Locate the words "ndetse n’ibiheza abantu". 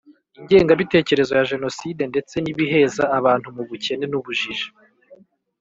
2.11-3.47